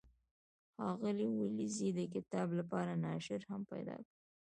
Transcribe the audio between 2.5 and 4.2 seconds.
لپاره ناشر هم پیدا کړ.